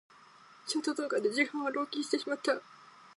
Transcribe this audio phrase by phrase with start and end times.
[0.65, 2.59] ショート動画で時間を浪費してしまった。